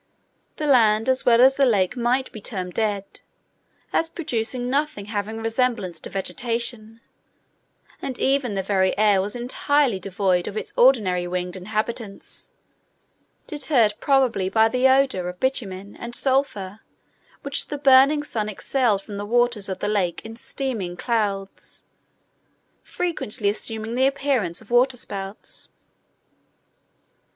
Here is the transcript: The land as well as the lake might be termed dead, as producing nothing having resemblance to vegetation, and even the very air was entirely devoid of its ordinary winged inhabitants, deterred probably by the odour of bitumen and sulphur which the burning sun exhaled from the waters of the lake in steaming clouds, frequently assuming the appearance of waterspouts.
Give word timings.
The 0.55 0.65
land 0.65 1.07
as 1.07 1.27
well 1.27 1.41
as 1.41 1.57
the 1.57 1.65
lake 1.67 1.95
might 1.95 2.31
be 2.31 2.41
termed 2.41 2.73
dead, 2.73 3.21
as 3.93 4.09
producing 4.09 4.67
nothing 4.67 5.05
having 5.05 5.43
resemblance 5.43 5.99
to 5.99 6.09
vegetation, 6.09 7.01
and 8.01 8.17
even 8.17 8.55
the 8.55 8.63
very 8.63 8.97
air 8.97 9.21
was 9.21 9.35
entirely 9.35 9.99
devoid 9.99 10.47
of 10.47 10.57
its 10.57 10.73
ordinary 10.75 11.27
winged 11.27 11.55
inhabitants, 11.55 12.49
deterred 13.45 13.93
probably 13.99 14.49
by 14.49 14.67
the 14.67 14.87
odour 14.87 15.27
of 15.29 15.39
bitumen 15.39 15.95
and 15.97 16.15
sulphur 16.15 16.79
which 17.43 17.67
the 17.67 17.77
burning 17.77 18.23
sun 18.23 18.49
exhaled 18.49 19.03
from 19.03 19.17
the 19.17 19.23
waters 19.27 19.69
of 19.69 19.77
the 19.77 19.87
lake 19.87 20.19
in 20.25 20.35
steaming 20.35 20.97
clouds, 20.97 21.85
frequently 22.81 23.49
assuming 23.49 23.93
the 23.93 24.07
appearance 24.07 24.61
of 24.61 24.71
waterspouts. 24.71 25.69